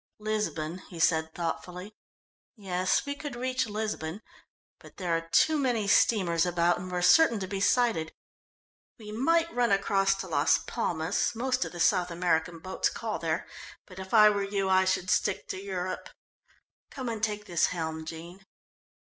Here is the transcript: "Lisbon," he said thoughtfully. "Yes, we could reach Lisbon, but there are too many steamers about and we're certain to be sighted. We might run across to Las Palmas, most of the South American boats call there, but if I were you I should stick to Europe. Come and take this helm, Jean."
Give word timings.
"Lisbon," 0.17 0.79
he 0.89 0.99
said 0.99 1.31
thoughtfully. 1.35 1.93
"Yes, 2.57 3.05
we 3.05 3.13
could 3.13 3.35
reach 3.35 3.67
Lisbon, 3.67 4.23
but 4.79 4.97
there 4.97 5.15
are 5.15 5.29
too 5.29 5.59
many 5.59 5.87
steamers 5.87 6.43
about 6.43 6.79
and 6.79 6.91
we're 6.91 7.03
certain 7.03 7.39
to 7.39 7.45
be 7.45 7.59
sighted. 7.61 8.11
We 8.97 9.11
might 9.11 9.53
run 9.53 9.71
across 9.71 10.15
to 10.15 10.27
Las 10.27 10.57
Palmas, 10.57 11.35
most 11.35 11.65
of 11.65 11.71
the 11.71 11.79
South 11.79 12.09
American 12.09 12.57
boats 12.57 12.89
call 12.89 13.19
there, 13.19 13.45
but 13.85 13.99
if 13.99 14.11
I 14.11 14.31
were 14.31 14.41
you 14.41 14.69
I 14.69 14.85
should 14.85 15.11
stick 15.11 15.47
to 15.49 15.61
Europe. 15.61 16.09
Come 16.89 17.07
and 17.07 17.21
take 17.21 17.45
this 17.45 17.67
helm, 17.67 18.03
Jean." 18.03 18.43